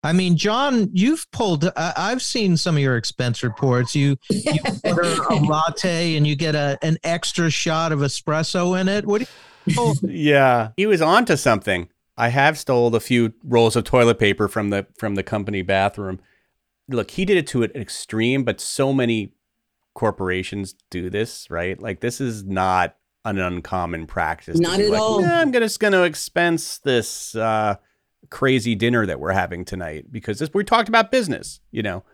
[0.04, 1.64] I mean, Jon, you've pulled.
[1.64, 3.96] Uh, I've seen some of your expense reports.
[3.96, 8.88] You, you order a latte and you get a an extra shot of espresso in
[8.88, 9.04] it.
[9.06, 9.18] What?
[9.18, 9.26] Do
[9.66, 9.94] you, oh.
[10.02, 11.88] yeah, he was onto something.
[12.16, 16.20] I have stole a few rolls of toilet paper from the from the company bathroom.
[16.88, 19.32] Look, he did it to an extreme, but so many
[19.94, 21.80] corporations do this, right?
[21.80, 24.58] Like this is not an uncommon practice.
[24.58, 25.24] Not at like, all.
[25.24, 27.76] I'm just going to expense this uh,
[28.30, 32.04] crazy dinner that we're having tonight because this, we talked about business, you know.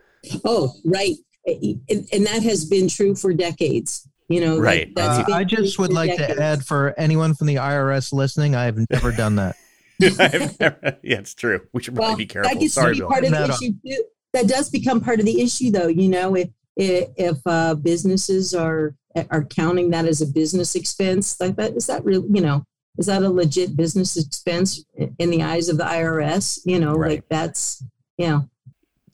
[0.43, 1.15] Oh, right.
[1.45, 4.07] And that has been true for decades.
[4.27, 4.91] You know, right.
[4.95, 6.39] Like uh, I just would like decades.
[6.39, 9.55] to add for anyone from the IRS listening, I've never done that.
[9.99, 11.61] never, yeah, it's true.
[11.73, 12.59] We should probably well, be careful.
[12.59, 13.07] That Sorry, Bill.
[13.07, 14.03] Part of the issue too.
[14.35, 15.87] That does become part of the issue, though.
[15.87, 18.93] You know, if if uh, businesses are
[19.31, 22.65] are counting that as a business expense like that is that really you know
[22.97, 24.83] is that a legit business expense
[25.19, 27.11] in the eyes of the IRS you know right.
[27.11, 27.81] like that's
[28.17, 28.49] you know.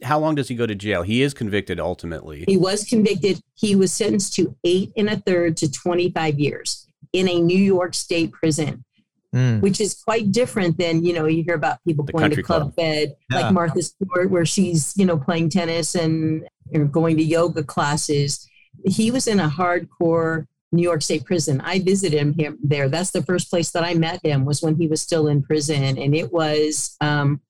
[0.01, 1.03] How long does he go to jail?
[1.03, 2.43] He is convicted ultimately.
[2.47, 3.39] He was convicted.
[3.53, 7.93] He was sentenced to eight and a third to 25 years in a New York
[7.93, 8.83] state prison
[9.33, 9.61] Mm.
[9.61, 12.63] which is quite different than you know you hear about people the going to club,
[12.63, 12.75] club.
[12.75, 13.39] fed yeah.
[13.39, 17.63] like martha stewart where she's you know playing tennis and you know, going to yoga
[17.63, 18.45] classes
[18.85, 21.61] he was in a hardcore New York State prison.
[21.61, 22.87] I visited him here, there.
[22.87, 25.97] That's the first place that I met him was when he was still in prison,
[25.97, 27.41] and it was um,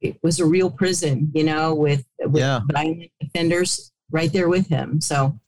[0.00, 2.60] it was a real prison, you know, with, with yeah.
[2.72, 5.00] violent offenders right there with him.
[5.00, 5.38] So,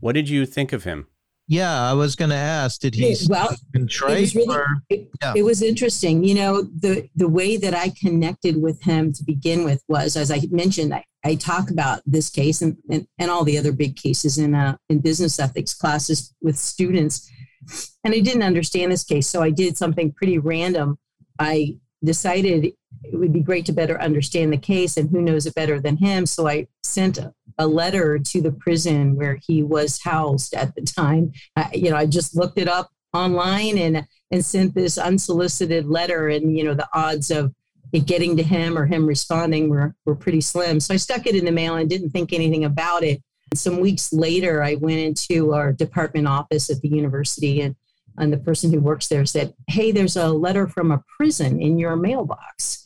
[0.00, 1.06] what did you think of him?
[1.52, 2.80] Yeah, I was going to ask.
[2.80, 4.16] Did he well, contrite?
[4.16, 5.34] It was, really, it, yeah.
[5.36, 6.24] it was interesting.
[6.24, 10.30] You know, the the way that I connected with him to begin with was, as
[10.30, 13.96] I mentioned, I, I talk about this case and, and, and all the other big
[13.96, 17.30] cases in uh, in business ethics classes with students,
[18.02, 20.96] and I didn't understand this case, so I did something pretty random.
[21.38, 22.72] I decided
[23.04, 25.96] it would be great to better understand the case, and who knows it better than
[25.96, 26.26] him.
[26.26, 30.82] So I sent a, a letter to the prison where he was housed at the
[30.82, 31.32] time.
[31.56, 36.28] I, you know, I just looked it up online and and sent this unsolicited letter,
[36.28, 37.54] and you know, the odds of
[37.92, 40.80] it getting to him or him responding were, were pretty slim.
[40.80, 43.22] So I stuck it in the mail and didn't think anything about it.
[43.54, 47.76] Some weeks later, I went into our department office at the university, and,
[48.16, 51.78] and the person who works there said, Hey, there's a letter from a prison in
[51.78, 52.81] your mailbox.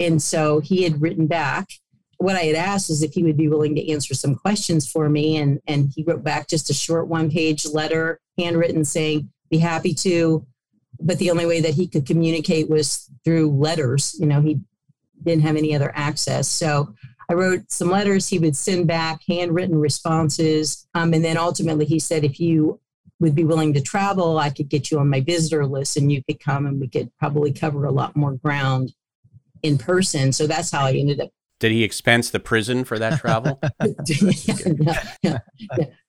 [0.00, 1.68] And so he had written back.
[2.18, 5.08] What I had asked is if he would be willing to answer some questions for
[5.08, 5.36] me.
[5.36, 9.94] And, and he wrote back just a short one page letter, handwritten, saying, Be happy
[9.94, 10.46] to.
[10.98, 14.16] But the only way that he could communicate was through letters.
[14.18, 14.60] You know, he
[15.22, 16.48] didn't have any other access.
[16.48, 16.94] So
[17.28, 20.86] I wrote some letters he would send back, handwritten responses.
[20.94, 22.80] Um, and then ultimately he said, if you
[23.18, 26.22] would be willing to travel, I could get you on my visitor list and you
[26.24, 28.92] could come and we could probably cover a lot more ground
[29.66, 30.32] in person.
[30.32, 31.30] So that's how I ended up.
[31.58, 33.58] Did he expense the prison for that travel?
[33.82, 35.38] yeah, yeah, yeah,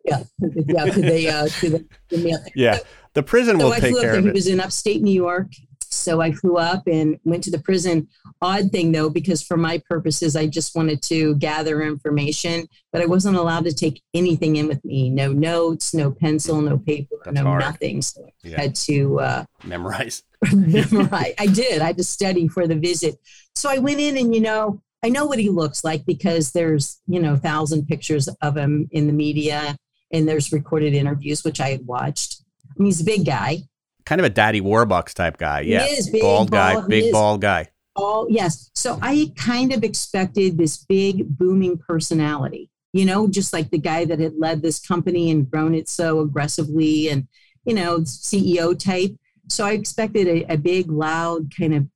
[0.06, 0.24] yeah,
[0.68, 0.90] yeah.
[0.92, 2.80] Could they, uh, could they, yeah.
[3.14, 4.20] The prison will so take care there.
[4.20, 5.48] of He was in upstate New York.
[5.90, 8.10] So I flew up and went to the prison.
[8.42, 13.06] Odd thing though, because for my purposes, I just wanted to gather information, but I
[13.06, 15.10] wasn't allowed to take anything in with me.
[15.10, 17.62] No notes, no pencil, no paper, That's no hard.
[17.62, 18.02] nothing.
[18.02, 18.62] So I Yeah.
[18.62, 20.24] had to uh, Memorize.
[20.54, 21.34] memorize.
[21.40, 21.82] I did.
[21.82, 23.18] I had to study for the visit.
[23.58, 27.00] So I went in and, you know, I know what he looks like because there's,
[27.08, 29.76] you know, thousand pictures of him in the media
[30.12, 32.42] and there's recorded interviews, which I had watched.
[32.70, 33.60] I mean, he's a big guy.
[34.06, 35.64] Kind of a Daddy Warbucks type guy.
[35.64, 35.86] He Yeah.
[35.86, 37.68] is big, bald guy, bald, he big bald guy.
[37.96, 43.72] all yes so i kind of expected this big booming personality you know just like
[43.72, 47.28] the guy that had led this company and grown it so aggressively and
[47.66, 49.14] you know ceo type
[49.50, 51.88] so i expected a, a big loud kind of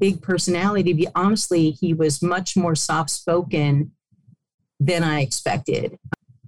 [0.00, 3.92] big personality but honestly he was much more soft spoken
[4.80, 5.98] than i expected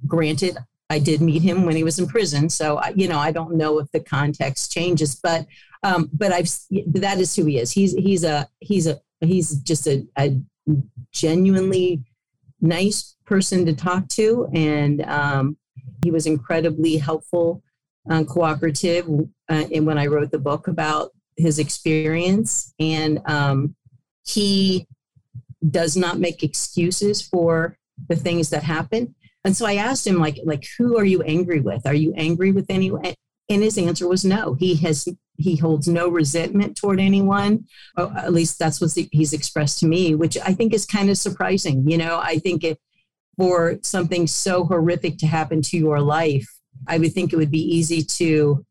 [0.07, 0.57] granted
[0.91, 3.57] i did meet him when he was in prison so I, you know i don't
[3.57, 5.47] know if the context changes but
[5.83, 6.49] um, but I've
[6.95, 7.73] that is who he is.
[7.73, 10.41] He's he's a he's a he's just a, a
[11.13, 12.03] genuinely
[12.61, 15.57] nice person to talk to, and um,
[16.05, 17.63] he was incredibly helpful,
[18.09, 19.09] uh, cooperative.
[19.49, 21.11] Uh, and when I wrote the book about
[21.43, 23.75] his experience, and um,
[24.25, 24.87] he
[25.71, 27.77] does not make excuses for
[28.09, 29.15] the things that happen.
[29.45, 31.87] And so I asked him, like, like, who are you angry with?
[31.87, 33.05] Are you angry with anyone?
[33.49, 34.55] And his answer was no.
[34.55, 37.65] He has he holds no resentment toward anyone.
[37.97, 41.19] Or at least that's what he's expressed to me, which I think is kind of
[41.19, 41.89] surprising.
[41.91, 42.79] You know, I think it,
[43.37, 46.49] for something so horrific to happen to your life,
[46.87, 48.65] I would think it would be easy to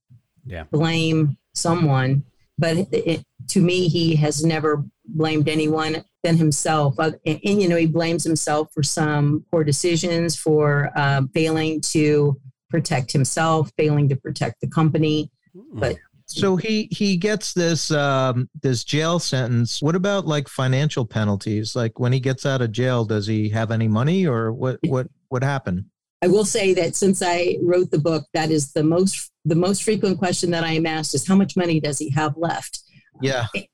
[0.45, 0.63] Yeah.
[0.71, 2.23] blame someone.
[2.61, 4.71] But it, it, to me, he has never
[5.05, 5.93] blamed anyone
[6.23, 6.89] than himself.
[6.99, 11.81] Uh, And, and, you know, he blames himself for some poor decisions, for um, failing
[11.93, 12.39] to
[12.69, 15.29] protect himself, failing to protect the company.
[15.73, 15.97] But
[16.27, 19.81] So he he gets this um, this jail sentence.
[19.81, 21.75] What about like financial penalties?
[21.75, 25.07] Like when he gets out of jail, does he have any money or what what
[25.29, 25.85] what happened?
[26.23, 29.83] I will say that since I wrote the book, that is the most the most
[29.83, 32.79] frequent question that I am asked is how much money does he have left?
[33.21, 33.47] Yeah.
[33.55, 33.65] and,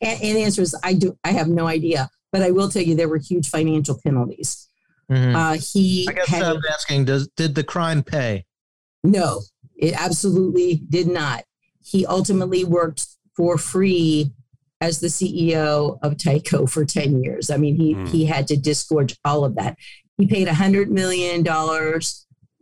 [0.00, 2.08] and the answer is I do I have no idea.
[2.32, 4.68] But I will tell you there were huge financial penalties.
[5.10, 5.34] Mhm.
[5.34, 8.44] Uh, he I guess had I'm asking, does did the crime pay?
[9.04, 9.40] no,
[9.76, 11.44] it absolutely did not.
[11.80, 13.06] He ultimately worked
[13.36, 14.32] for free
[14.80, 17.50] as the CEO of Tyco for 10 years.
[17.50, 18.06] I mean, he, Hmm.
[18.06, 19.76] he had to disgorge all of that.
[20.18, 21.42] He paid $100 million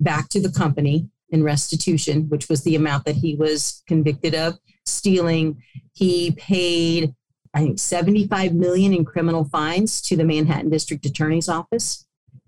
[0.01, 4.59] back to the company in restitution, which was the amount that he was convicted of
[4.85, 5.63] stealing.
[5.95, 7.15] He paid,
[7.53, 12.07] I think, 75 million in criminal fines to the Manhattan District Attorney's Office.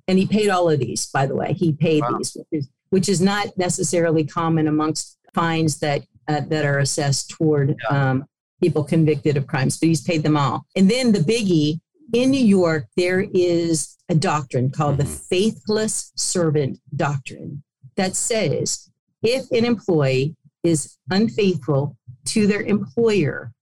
[0.08, 1.52] And he paid all of these, by the way.
[1.52, 6.64] He paid these, which is, which is not necessarily common amongst fines that uh, that
[6.64, 8.24] are assessed toward um,
[8.60, 10.66] people convicted of crimes, but he's paid them all.
[10.74, 11.80] And then the biggie
[12.12, 15.24] in New York, there is a doctrine called the mm-hmm.
[15.28, 17.62] faithless servant doctrine
[17.96, 18.90] that says
[19.22, 21.96] if an employee is unfaithful
[22.26, 23.52] to their employer,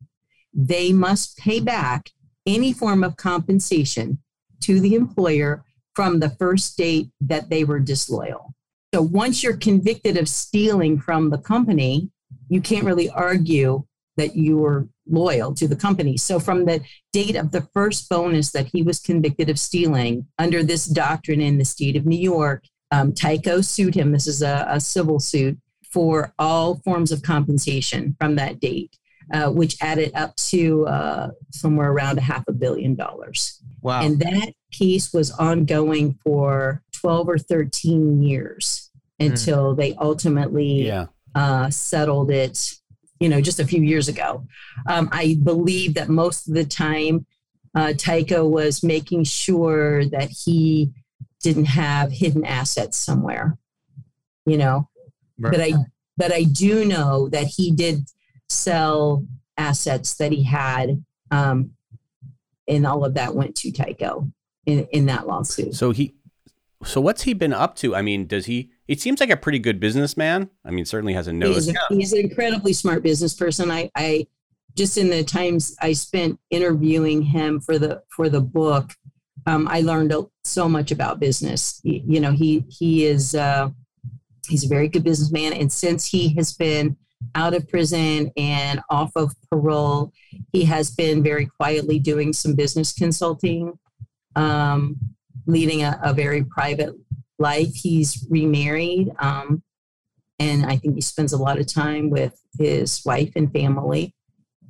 [0.53, 2.11] they must pay back
[2.47, 4.19] any form of compensation
[4.61, 5.65] to the employer
[5.95, 8.55] from the first date that they were disloyal.
[8.95, 12.11] So once you're convicted of stealing from the company,
[12.49, 13.85] you can't really argue
[14.17, 16.17] that you were loyal to the company.
[16.17, 16.81] So from the
[17.13, 21.59] date of the first bonus that he was convicted of stealing under this doctrine in
[21.59, 24.13] the state of New York, um, Tyco sued him.
[24.13, 25.59] This is a, a civil suit
[25.93, 28.97] for all forms of compensation from that date,
[29.33, 33.61] uh, which added up to uh, somewhere around a half a billion dollars.
[33.81, 34.03] Wow.
[34.03, 38.91] And that case was ongoing for 12 or 13 years
[39.21, 41.07] until they ultimately Yeah.
[41.35, 42.59] uh, settled it,
[43.25, 44.47] you know, just a few years ago.
[44.87, 47.25] Um, I believe that most of the time
[47.75, 50.93] uh, Tyco was making sure that he
[51.43, 53.57] didn't have hidden assets somewhere,
[54.45, 54.91] you know.
[55.39, 55.53] Right.
[55.53, 55.73] But I
[56.19, 58.11] but I do know that he did
[58.51, 61.71] sell assets that he had, um,
[62.69, 64.31] and all of that went to Tyco
[64.67, 65.75] in in that lawsuit.
[65.75, 66.15] So he,
[66.85, 67.97] so what's he been up to?
[67.97, 68.71] I mean, does he?
[68.87, 70.51] It seems like a pretty good businessman.
[70.65, 71.67] I mean, certainly has a nose.
[71.67, 73.71] He's, a, he's an incredibly smart business person.
[73.71, 74.27] I, I
[74.77, 78.91] just in the times I spent interviewing him for the for the book,
[79.47, 80.13] um, I learned
[80.43, 81.81] so much about business.
[81.85, 83.71] You know, he he is uh,
[84.47, 86.97] he's a very good businessman, and since he has been
[87.35, 90.13] out of prison and off of parole,
[90.53, 93.73] he has been very quietly doing some business consulting,
[94.37, 94.97] um,
[95.47, 96.95] leading a, a, very private
[97.39, 97.75] life.
[97.75, 99.63] He's remarried, um,
[100.39, 104.15] and I think he spends a lot of time with his wife and family.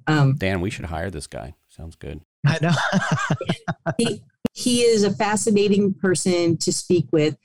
[0.07, 1.55] Um, Dan, we should hire this guy.
[1.69, 2.21] Sounds good.
[2.47, 2.73] I know.
[3.99, 7.37] he, he is a fascinating person to speak with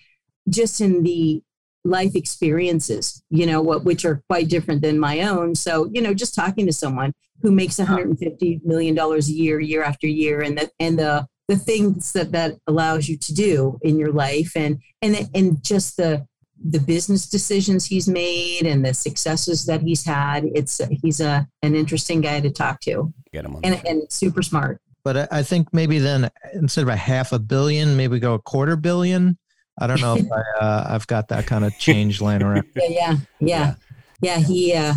[0.49, 1.41] just in the
[1.86, 6.13] life experiences you know what which are quite different than my own so you know
[6.13, 10.57] just talking to someone who makes 150 million dollars a year year after year and
[10.57, 14.80] the and the the things that that allows you to do in your life and
[15.02, 16.26] and and just the
[16.64, 20.45] the business decisions he's made and the successes that he's had.
[20.54, 23.12] It's he's a an interesting guy to talk to.
[23.34, 24.80] Get him on and, and super smart.
[25.04, 28.76] But I think maybe then instead of a half a billion, maybe go a quarter
[28.76, 29.38] billion.
[29.80, 30.28] I don't know if
[30.62, 32.66] I, uh, I've got that kind of change laying around.
[32.76, 33.76] Yeah, yeah, yeah,
[34.22, 34.38] yeah.
[34.38, 34.93] He, uh,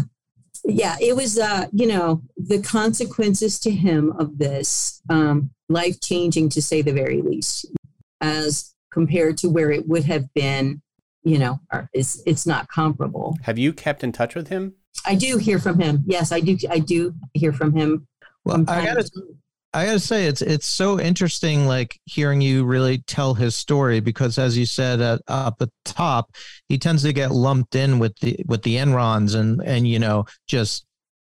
[0.65, 6.49] yeah, it was, uh, you know, the consequences to him of this um, life changing,
[6.51, 7.67] to say the very least,
[8.21, 10.83] as compared to where it would have been
[11.25, 13.37] you know, are, it's it's not comparable.
[13.43, 14.75] Have you kept in touch with him?
[15.07, 16.05] I do hear from him.
[16.07, 16.57] Yes, I do.
[16.69, 18.07] I do hear from him.
[18.45, 19.09] Well, I gotta,
[19.75, 24.39] I gotta say, it's it's so interesting, like hearing you really tell his story because,
[24.39, 26.31] as you said at, up at the top,
[26.69, 30.27] he tends to get lumped in with the with the Enrons and and you know
[30.47, 30.85] just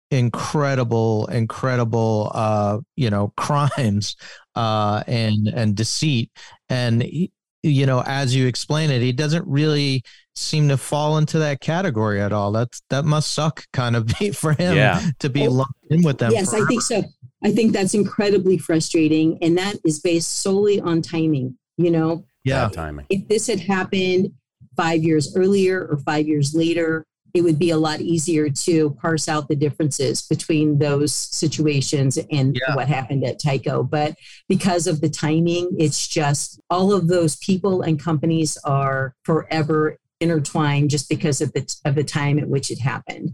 [0.09, 4.15] incredible incredible uh you know crimes
[4.55, 6.31] uh and and deceit
[6.69, 7.29] and he,
[7.63, 10.03] you know, as you explain it, he doesn't really
[10.35, 12.51] seem to fall into that category at all.
[12.51, 15.01] That's that must suck kind of be for him yeah.
[15.19, 16.31] to be lumped in with them.
[16.31, 16.65] Yes, forever.
[16.65, 17.03] I think so.
[17.43, 19.37] I think that's incredibly frustrating.
[19.41, 22.25] And that is based solely on timing, you know?
[22.43, 22.69] Yeah.
[22.69, 23.05] timing.
[23.09, 24.31] If this had happened
[24.75, 29.27] five years earlier or five years later, it would be a lot easier to parse
[29.27, 32.75] out the differences between those situations and yeah.
[32.75, 33.87] what happened at Tyco.
[33.87, 34.15] But
[34.47, 40.89] because of the timing, it's just all of those people and companies are forever intertwined
[40.89, 43.33] just because of the, of the time at which it happened.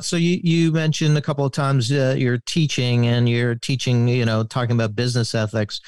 [0.00, 4.24] So you, you mentioned a couple of times uh, you're teaching and you're teaching, you
[4.24, 5.80] know, talking about business ethics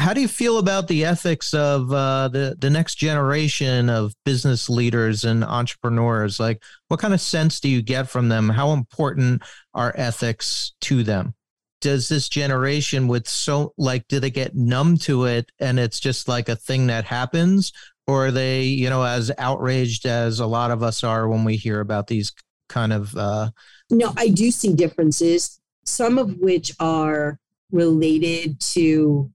[0.00, 4.68] how do you feel about the ethics of uh, the the next generation of business
[4.70, 6.40] leaders and entrepreneurs?
[6.40, 8.48] Like, what kind of sense do you get from them?
[8.48, 9.42] How important
[9.74, 11.34] are ethics to them?
[11.80, 16.28] Does this generation with so like do they get numb to it and it's just
[16.28, 17.72] like a thing that happens,
[18.06, 21.56] or are they you know as outraged as a lot of us are when we
[21.56, 22.32] hear about these
[22.70, 23.14] kind of?
[23.14, 23.50] Uh...
[23.90, 25.60] No, I do see differences.
[25.84, 27.38] Some of which are
[27.70, 29.30] related to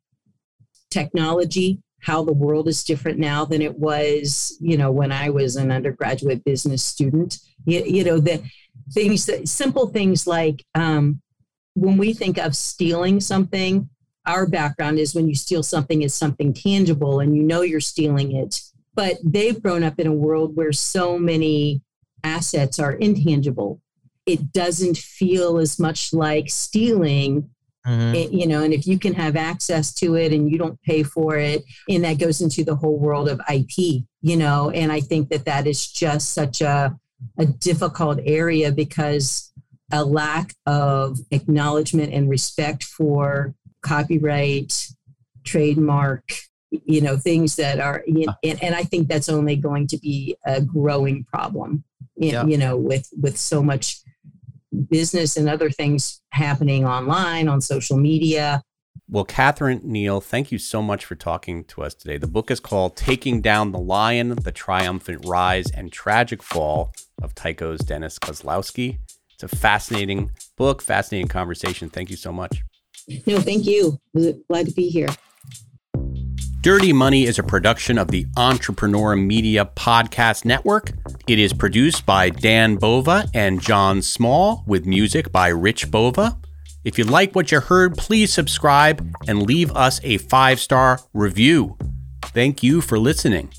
[0.90, 5.56] technology, how the world is different now than it was, you know, when I was
[5.56, 7.40] an undergraduate business student.
[7.66, 8.44] You, you know, the
[8.92, 11.22] things that simple things like um,
[11.74, 13.90] when we think of stealing something,
[14.26, 18.36] our background is when you steal something, it's something tangible and you know you're stealing
[18.36, 18.62] it.
[18.96, 21.82] But they've grown up in a world where so many
[22.26, 23.82] assets are intangible.
[24.26, 27.50] It doesn't feel as much like stealing
[27.86, 28.16] Mm-hmm.
[28.16, 31.04] It, you know, and if you can have access to it and you don't pay
[31.04, 35.02] for it, and that goes into the whole world of IP, you know, and I
[35.02, 36.98] think that that is just such a,
[37.38, 39.52] a difficult area because
[39.92, 43.54] a lack of acknowledgement and respect for
[43.84, 44.88] copyright,
[45.44, 46.24] trademark,
[46.72, 48.04] you know, things that are,
[48.44, 51.84] and, and I think that's only going to be a growing problem,
[52.18, 52.46] yeah.
[52.46, 54.00] you know, with, with so much
[54.90, 58.62] business and other things happening online on social media.
[59.08, 62.18] Well, Catherine Neal, thank you so much for talking to us today.
[62.18, 66.92] The book is called Taking Down the Lion The Triumphant Rise and Tragic Fall
[67.22, 69.00] of Tyco's Dennis Kozlowski.
[69.34, 71.90] It's a fascinating book, fascinating conversation.
[71.90, 72.64] Thank you so much.
[73.28, 74.00] No, thank you.
[74.48, 75.10] Glad to be here.
[76.66, 80.94] Dirty Money is a production of the Entrepreneur Media Podcast Network.
[81.28, 86.40] It is produced by Dan Bova and Jon Small with music by Rich Bova.
[86.84, 91.78] If you like what you heard, please subscribe and leave us a five star review.
[92.24, 93.52] Thank you for listening.